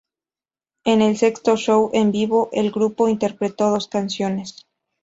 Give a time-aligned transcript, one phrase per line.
[0.83, 4.65] En el sexto show en vivo, el grupo interpretó dos canciones.